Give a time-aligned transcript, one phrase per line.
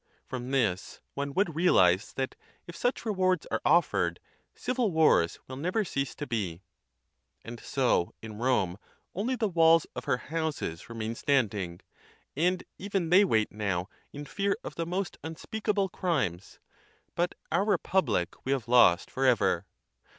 [0.25, 2.33] From this, one would realize that,
[2.65, 4.19] if such rewards are offered,
[4.55, 6.63] civil wars will never cease to be.
[7.45, 8.79] And so in Rome
[9.13, 11.81] only the walls of her houses remain standing—
[12.35, 16.57] and even they wait now in fear of the most unspeakable crimes—
[17.15, 19.67] but our republic we have lost for ever.